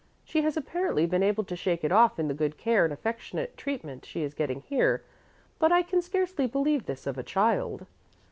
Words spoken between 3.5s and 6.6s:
treatment she is getting here. But I can scarcely